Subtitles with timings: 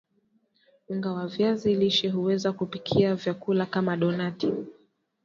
[0.89, 4.53] unga wa viazi lishe huweza kupikia vyakula kama donati